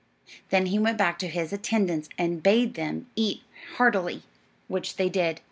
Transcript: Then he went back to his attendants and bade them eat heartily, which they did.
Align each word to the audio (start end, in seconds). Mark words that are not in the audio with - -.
Then 0.49 0.65
he 0.65 0.79
went 0.79 0.97
back 0.97 1.19
to 1.19 1.27
his 1.27 1.53
attendants 1.53 2.09
and 2.17 2.41
bade 2.41 2.73
them 2.73 3.05
eat 3.15 3.41
heartily, 3.75 4.23
which 4.67 4.95
they 4.95 5.09
did. 5.09 5.39